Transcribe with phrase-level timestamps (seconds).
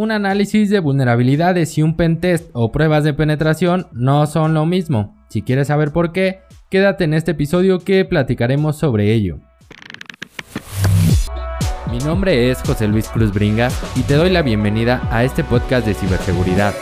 [0.00, 5.14] un análisis de vulnerabilidades y un pentest o pruebas de penetración no son lo mismo.
[5.28, 9.40] Si quieres saber por qué, quédate en este episodio que platicaremos sobre ello.
[11.92, 15.86] Mi nombre es José Luis Cruz Bringas y te doy la bienvenida a este podcast
[15.86, 16.72] de ciberseguridad,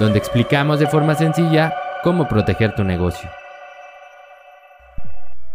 [0.00, 3.28] donde explicamos de forma sencilla cómo proteger tu negocio.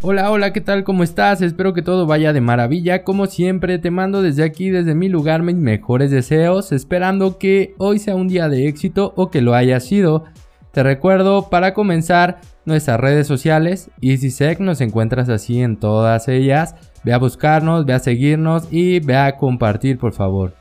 [0.03, 0.83] Hola, hola, ¿qué tal?
[0.83, 1.41] ¿Cómo estás?
[1.41, 3.03] Espero que todo vaya de maravilla.
[3.03, 7.97] Como siempre, te mando desde aquí, desde mi lugar, mis mejores deseos, esperando que hoy
[7.97, 10.25] sea un día de éxito o que lo haya sido.
[10.71, 16.75] Te recuerdo, para comenzar, nuestras redes sociales, EasySec, nos encuentras así en todas ellas.
[17.03, 20.53] Ve a buscarnos, ve a seguirnos y ve a compartir, por favor.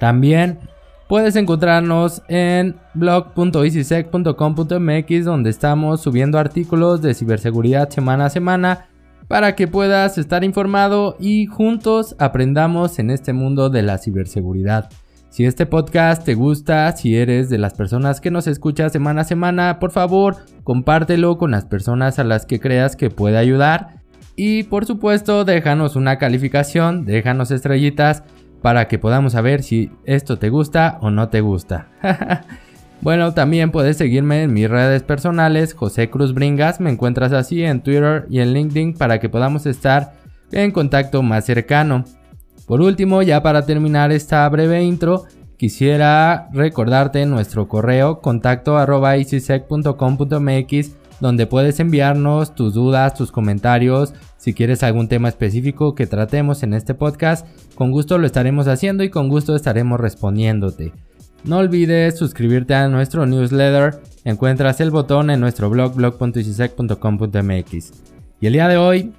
[0.00, 0.58] También
[1.08, 8.88] Puedes encontrarnos en blog.easysec.com.mx donde estamos subiendo artículos de ciberseguridad semana a semana
[9.28, 14.90] para que puedas estar informado y juntos aprendamos en este mundo de la ciberseguridad.
[15.30, 19.24] Si este podcast te gusta, si eres de las personas que nos escucha semana a
[19.24, 24.02] semana, por favor, compártelo con las personas a las que creas que puede ayudar.
[24.34, 28.24] Y por supuesto, déjanos una calificación, déjanos estrellitas
[28.66, 31.86] para que podamos saber si esto te gusta o no te gusta.
[33.00, 37.80] bueno, también puedes seguirme en mis redes personales, José Cruz Bringas, me encuentras así en
[37.80, 40.14] Twitter y en LinkedIn para que podamos estar
[40.50, 42.06] en contacto más cercano.
[42.66, 49.16] Por último, ya para terminar esta breve intro, quisiera recordarte nuestro correo contacto arroba
[51.20, 56.74] donde puedes enviarnos tus dudas, tus comentarios, si quieres algún tema específico que tratemos en
[56.74, 60.92] este podcast, con gusto lo estaremos haciendo y con gusto estaremos respondiéndote.
[61.44, 67.92] No olvides suscribirte a nuestro newsletter, encuentras el botón en nuestro blog blog.icisec.com.mx.
[68.40, 69.12] Y el día de hoy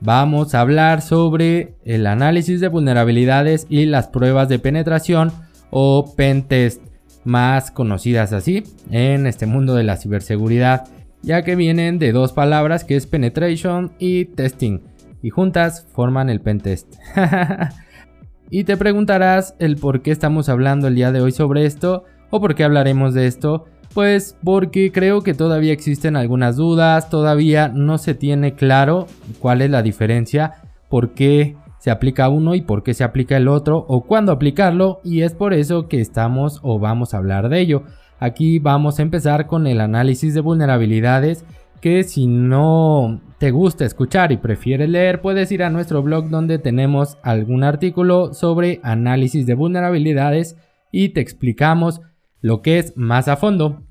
[0.00, 5.30] vamos a hablar sobre el análisis de vulnerabilidades y las pruebas de penetración
[5.70, 6.82] o pentest
[7.24, 10.84] más conocidas así en este mundo de la ciberseguridad
[11.24, 14.80] ya que vienen de dos palabras que es penetration y testing,
[15.22, 16.94] y juntas forman el pentest.
[18.50, 22.40] y te preguntarás el por qué estamos hablando el día de hoy sobre esto, o
[22.40, 23.64] por qué hablaremos de esto.
[23.94, 29.06] Pues porque creo que todavía existen algunas dudas, todavía no se tiene claro
[29.38, 30.54] cuál es la diferencia,
[30.90, 35.00] por qué se aplica uno y por qué se aplica el otro, o cuándo aplicarlo,
[35.04, 37.84] y es por eso que estamos o vamos a hablar de ello.
[38.18, 41.44] Aquí vamos a empezar con el análisis de vulnerabilidades
[41.80, 46.58] que si no te gusta escuchar y prefieres leer puedes ir a nuestro blog donde
[46.58, 50.56] tenemos algún artículo sobre análisis de vulnerabilidades
[50.90, 52.00] y te explicamos
[52.40, 53.82] lo que es más a fondo.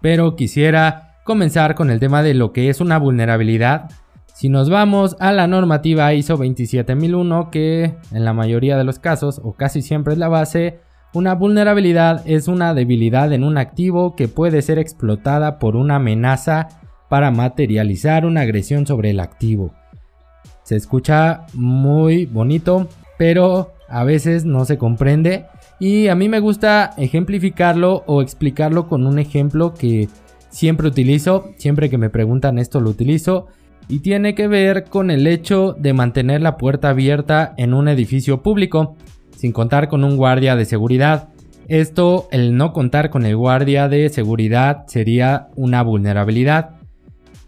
[0.00, 3.90] Pero quisiera comenzar con el tema de lo que es una vulnerabilidad.
[4.34, 9.40] Si nos vamos a la normativa ISO 27001 que en la mayoría de los casos
[9.44, 10.80] o casi siempre es la base,
[11.12, 16.68] una vulnerabilidad es una debilidad en un activo que puede ser explotada por una amenaza
[17.08, 19.74] para materializar una agresión sobre el activo.
[20.62, 22.88] Se escucha muy bonito,
[23.18, 25.46] pero a veces no se comprende
[25.80, 30.08] y a mí me gusta ejemplificarlo o explicarlo con un ejemplo que
[30.50, 33.48] siempre utilizo, siempre que me preguntan esto lo utilizo
[33.88, 38.42] y tiene que ver con el hecho de mantener la puerta abierta en un edificio
[38.42, 38.94] público
[39.36, 41.28] sin contar con un guardia de seguridad.
[41.68, 46.70] Esto, el no contar con el guardia de seguridad sería una vulnerabilidad.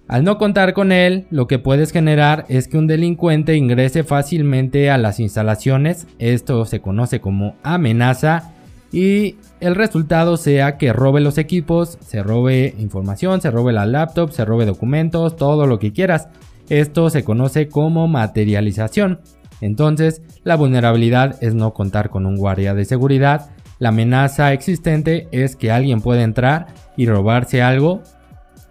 [0.08, 4.90] Al no contar con él, lo que puedes generar es que un delincuente ingrese fácilmente
[4.90, 8.52] a las instalaciones, esto se conoce como amenaza,
[8.92, 14.30] y el resultado sea que robe los equipos, se robe información, se robe la laptop,
[14.30, 16.28] se robe documentos, todo lo que quieras.
[16.68, 19.20] Esto se conoce como materialización.
[19.62, 23.50] Entonces, la vulnerabilidad es no contar con un guardia de seguridad.
[23.78, 28.02] La amenaza existente es que alguien puede entrar y robarse algo.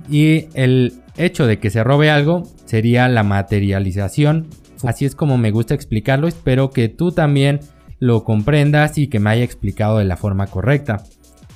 [0.10, 4.48] Y el hecho de que se robe algo sería la materialización.
[4.84, 6.28] Así es como me gusta explicarlo.
[6.28, 7.62] Espero que tú también
[8.00, 11.04] lo comprendas y que me haya explicado de la forma correcta.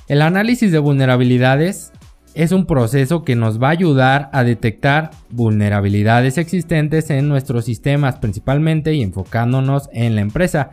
[0.08, 1.92] El análisis de vulnerabilidades
[2.36, 8.16] es un proceso que nos va a ayudar a detectar vulnerabilidades existentes en nuestros sistemas
[8.16, 10.72] principalmente y enfocándonos en la empresa.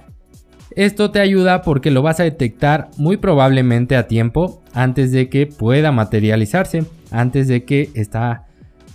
[0.75, 5.47] Esto te ayuda porque lo vas a detectar muy probablemente a tiempo antes de que
[5.47, 8.43] pueda materializarse, antes de que esta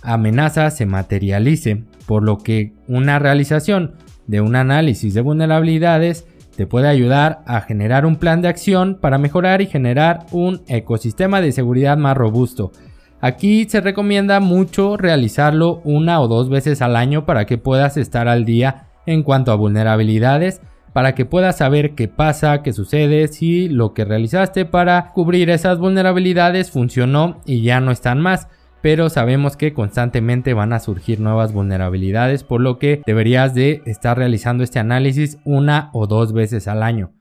[0.03, 3.95] amenaza se materialice, por lo que una realización
[4.27, 6.27] de un análisis de vulnerabilidades
[6.59, 11.39] te puede ayudar a generar un plan de acción para mejorar y generar un ecosistema
[11.39, 12.73] de seguridad más robusto.
[13.21, 18.27] Aquí se recomienda mucho realizarlo una o dos veces al año para que puedas estar
[18.27, 20.59] al día en cuanto a vulnerabilidades,
[20.91, 25.79] para que puedas saber qué pasa, qué sucede, si lo que realizaste para cubrir esas
[25.79, 28.49] vulnerabilidades funcionó y ya no están más.
[28.81, 34.17] Pero sabemos que constantemente van a surgir nuevas vulnerabilidades, por lo que deberías de estar
[34.17, 37.11] realizando este análisis una o dos veces al año.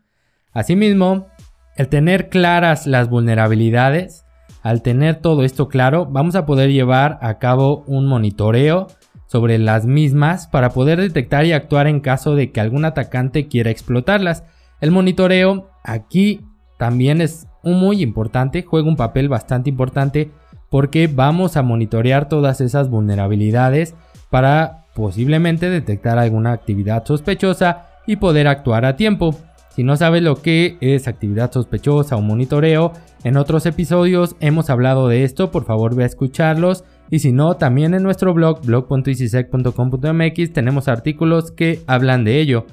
[0.53, 1.27] Asimismo,
[1.77, 4.25] el tener claras las vulnerabilidades,
[4.63, 8.89] al tener todo esto claro, vamos a poder llevar a cabo un monitoreo
[9.27, 13.71] sobre las mismas para poder detectar y actuar en caso de que algún atacante quiera
[13.71, 14.43] explotarlas.
[14.81, 16.41] El monitoreo aquí
[16.79, 20.31] también es muy importante, juega un papel bastante importante
[20.71, 23.95] porque vamos a monitorear todas esas vulnerabilidades
[24.31, 29.35] para posiblemente detectar alguna actividad sospechosa y poder actuar a tiempo.
[29.79, 32.93] Si no sabes lo que es actividad sospechosa o monitoreo,
[33.23, 36.83] en otros episodios hemos hablado de esto, por favor ve a escucharlos.
[37.11, 42.67] Y si no, también en nuestro blog blog.icisec.com.mx tenemos artículos que hablan de ello.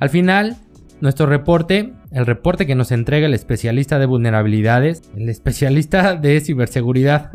[0.00, 0.56] Al final,
[1.00, 7.30] nuestro reporte, el reporte que nos entrega el especialista de vulnerabilidades, el especialista de ciberseguridad,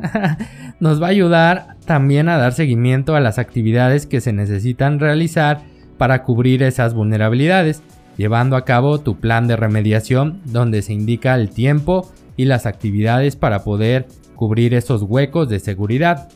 [0.79, 5.61] nos va a ayudar también a dar seguimiento a las actividades que se necesitan realizar
[5.97, 7.83] para cubrir esas vulnerabilidades
[8.17, 13.35] llevando a cabo tu plan de remediación donde se indica el tiempo y las actividades
[13.35, 16.29] para poder cubrir esos huecos de seguridad.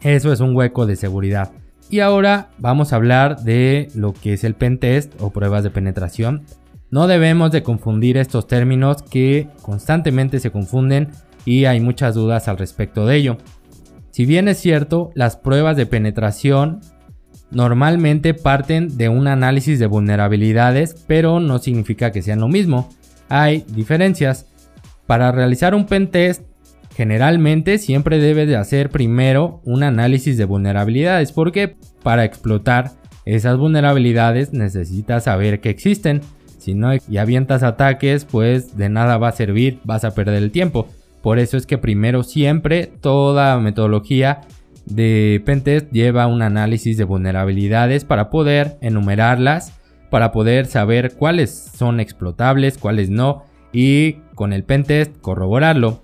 [0.00, 1.52] Eso es un hueco de seguridad.
[1.88, 6.44] Y ahora vamos a hablar de lo que es el pentest o pruebas de penetración.
[6.90, 11.10] No debemos de confundir estos términos que constantemente se confunden
[11.44, 13.38] y hay muchas dudas al respecto de ello.
[14.10, 16.80] Si bien es cierto, las pruebas de penetración
[17.52, 22.88] normalmente parten de un análisis de vulnerabilidades, pero no significa que sean lo mismo.
[23.28, 24.46] Hay diferencias.
[25.06, 26.42] Para realizar un pentest,
[26.96, 32.92] generalmente siempre debe de hacer primero un análisis de vulnerabilidades, porque para explotar
[33.24, 36.20] esas vulnerabilidades necesitas saber que existen.
[36.60, 40.52] Si no y avientas ataques, pues de nada va a servir, vas a perder el
[40.52, 40.86] tiempo.
[41.22, 44.42] Por eso es que primero siempre toda metodología
[44.86, 49.72] de Pentest lleva un análisis de vulnerabilidades para poder enumerarlas,
[50.10, 56.02] para poder saber cuáles son explotables, cuáles no, y con el Pentest corroborarlo.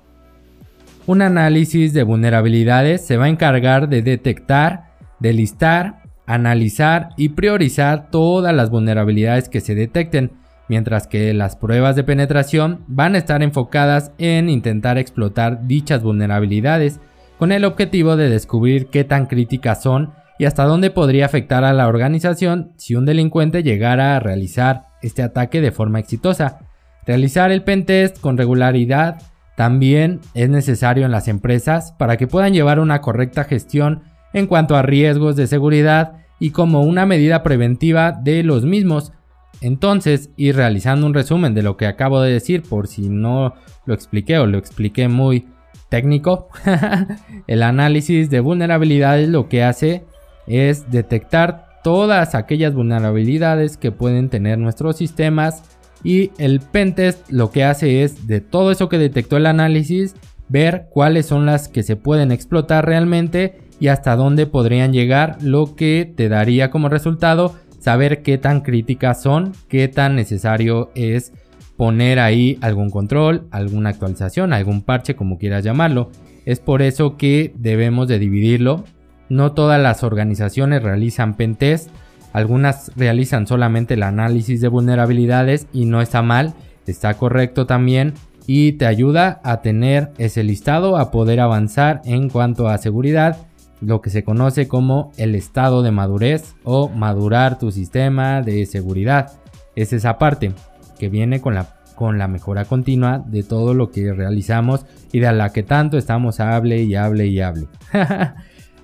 [1.06, 8.11] Un análisis de vulnerabilidades se va a encargar de detectar, de listar, analizar y priorizar
[8.11, 10.32] todas las vulnerabilidades que se detecten,
[10.69, 17.01] mientras que las pruebas de penetración van a estar enfocadas en intentar explotar dichas vulnerabilidades
[17.39, 21.73] con el objetivo de descubrir qué tan críticas son y hasta dónde podría afectar a
[21.73, 26.61] la organización si un delincuente llegara a realizar este ataque de forma exitosa.
[27.07, 29.23] Realizar el pentest con regularidad
[29.57, 34.03] también es necesario en las empresas para que puedan llevar una correcta gestión
[34.33, 39.13] en cuanto a riesgos de seguridad y como una medida preventiva de los mismos.
[39.61, 43.55] Entonces, ir realizando un resumen de lo que acabo de decir por si no
[43.87, 45.47] lo expliqué o lo expliqué muy
[45.88, 46.49] técnico,
[47.47, 50.05] el análisis de vulnerabilidades lo que hace
[50.47, 55.62] es detectar todas aquellas vulnerabilidades que pueden tener nuestros sistemas
[56.03, 60.14] y el pentest lo que hace es de todo eso que detectó el análisis
[60.49, 65.76] ver cuáles son las que se pueden explotar realmente y hasta dónde podrían llegar, lo
[65.76, 67.55] que te daría como resultado
[67.87, 71.33] saber qué tan críticas son, qué tan necesario es
[71.77, 76.10] poner ahí algún control, alguna actualización, algún parche, como quieras llamarlo.
[76.46, 78.82] Es por eso que debemos de dividirlo.
[79.29, 81.91] No todas las organizaciones realizan pentest,
[82.32, 86.55] algunas realizan solamente el análisis de vulnerabilidades y no está mal,
[86.89, 88.15] está correcto también
[88.49, 93.45] y te ayuda a tener ese listado, a poder avanzar en cuanto a seguridad,
[93.81, 99.33] lo que se conoce como el estado de madurez o madurar tu sistema de seguridad.
[99.75, 100.53] Es esa parte
[100.99, 105.33] que viene con la, con la mejora continua de todo lo que realizamos y de
[105.33, 107.69] la que tanto estamos hable y hable y hable.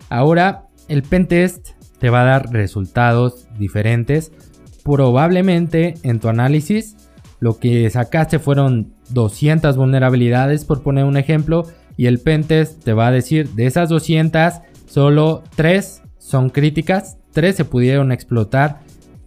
[0.08, 4.32] Ahora, el pentest te va a dar resultados diferentes.
[4.84, 6.96] Probablemente en tu análisis
[7.40, 11.64] lo que sacaste fueron 200 vulnerabilidades por poner un ejemplo
[11.96, 14.54] y el pentest te va a decir de esas 200
[14.92, 18.80] solo 3 son críticas, 3 se pudieron explotar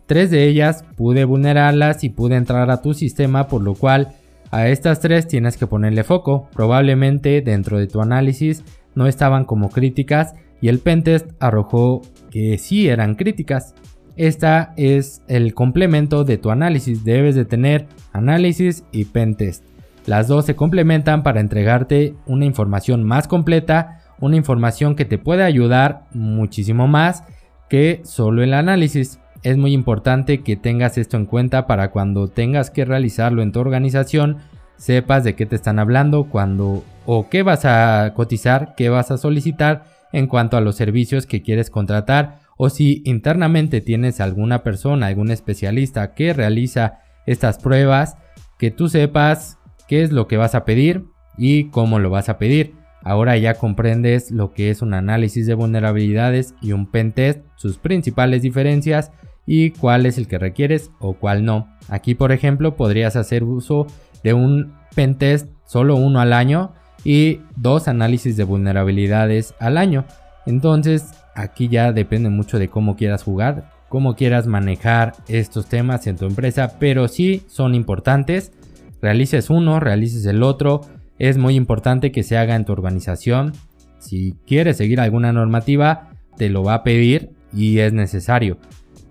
[0.08, 4.10] Tres de ellas pude vulnerarlas y pude entrar a tu sistema, por lo cual
[4.52, 6.48] a estas tres tienes que ponerle foco.
[6.54, 12.88] Probablemente dentro de tu análisis no estaban como críticas y el pentest arrojó que sí
[12.88, 13.74] eran críticas.
[14.16, 17.04] Esta es el complemento de tu análisis.
[17.04, 19.64] Debes de tener análisis y pentest.
[20.06, 25.44] Las dos se complementan para entregarte una información más completa, una información que te puede
[25.44, 27.24] ayudar muchísimo más
[27.70, 29.20] que solo el análisis.
[29.44, 33.60] es muy importante que tengas esto en cuenta para cuando tengas que realizarlo en tu
[33.60, 34.38] organización,
[34.78, 39.18] sepas de qué te están hablando, cuando o qué vas a cotizar, qué vas a
[39.18, 45.08] solicitar en cuanto a los servicios que quieres contratar o si internamente tienes alguna persona,
[45.08, 48.18] algún especialista que realiza estas pruebas,
[48.58, 49.58] que tú sepas
[49.88, 51.06] qué es lo que vas a pedir
[51.38, 52.74] y cómo lo vas a pedir.
[53.06, 58.42] Ahora ya comprendes lo que es un análisis de vulnerabilidades y un pentest, sus principales
[58.42, 59.12] diferencias
[59.46, 61.70] y cuál es el que requieres o cuál no.
[61.88, 63.86] Aquí por ejemplo podrías hacer uso
[64.24, 70.06] de un pentest solo uno al año y dos análisis de vulnerabilidades al año.
[70.48, 76.18] Entonces aquí ya depende mucho de cómo quieras jugar, cómo quieras manejar estos temas en
[76.18, 78.52] tu empresa, pero sí son importantes.
[79.00, 80.82] Realices uno, realices el otro.
[81.18, 83.54] Es muy importante que se haga en tu organización.
[84.00, 88.58] Si quieres seguir alguna normativa, te lo va a pedir y es necesario.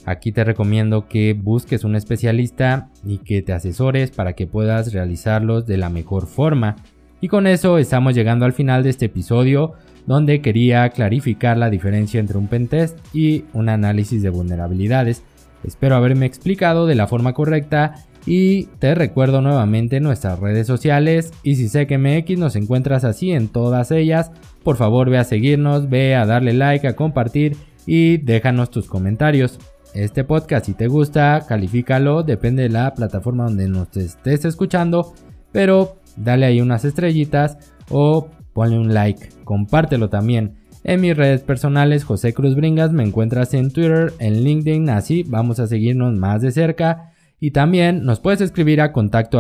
[0.07, 5.67] Aquí te recomiendo que busques un especialista y que te asesores para que puedas realizarlos
[5.67, 6.77] de la mejor forma.
[7.23, 9.73] Y con eso estamos llegando al final de este episodio
[10.07, 15.23] donde quería clarificar la diferencia entre un pentest y un análisis de vulnerabilidades.
[15.65, 17.95] Espero haberme explicado de la forma correcta
[18.27, 23.33] y te recuerdo nuevamente nuestras redes sociales y si sé que MX nos encuentras así
[23.33, 24.31] en todas ellas,
[24.63, 29.59] por favor ve a seguirnos, ve a darle like, a compartir y déjanos tus comentarios.
[29.93, 35.15] Este podcast si te gusta, califícalo, depende de la plataforma donde nos estés escuchando,
[35.53, 37.59] pero dale ahí unas estrellitas
[37.91, 40.57] o ponle un like, compártelo también.
[40.83, 45.59] En mis redes personales, José Cruz Bringas, me encuentras en Twitter, en LinkedIn, así vamos
[45.59, 47.14] a seguirnos más de cerca.
[47.41, 49.39] Y también nos puedes escribir a contacto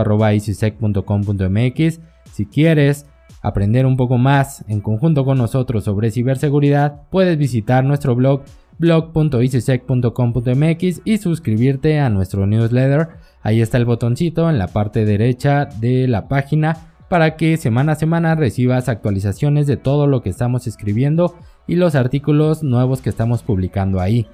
[2.32, 3.06] Si quieres
[3.42, 8.42] aprender un poco más en conjunto con nosotros sobre ciberseguridad, puedes visitar nuestro blog
[8.78, 13.08] blog.easysec.com.mx y suscribirte a nuestro newsletter.
[13.42, 17.96] Ahí está el botoncito en la parte derecha de la página para que semana a
[17.96, 21.36] semana recibas actualizaciones de todo lo que estamos escribiendo
[21.66, 24.26] y los artículos nuevos que estamos publicando ahí.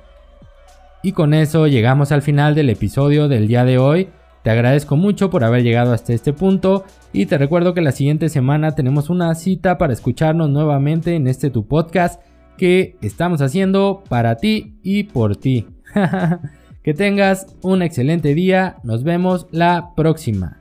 [1.03, 4.09] Y con eso llegamos al final del episodio del día de hoy.
[4.43, 8.29] Te agradezco mucho por haber llegado hasta este punto y te recuerdo que la siguiente
[8.29, 12.23] semana tenemos una cita para escucharnos nuevamente en este tu podcast
[12.57, 15.67] que estamos haciendo para ti y por ti.
[16.83, 20.60] que tengas un excelente día, nos vemos la próxima.